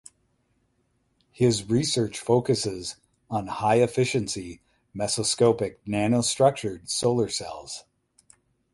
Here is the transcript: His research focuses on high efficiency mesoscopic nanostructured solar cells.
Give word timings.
His 1.29 1.69
research 1.69 2.17
focuses 2.17 2.95
on 3.29 3.45
high 3.45 3.81
efficiency 3.83 4.63
mesoscopic 4.95 5.75
nanostructured 5.87 6.89
solar 6.89 7.29
cells. 7.29 7.83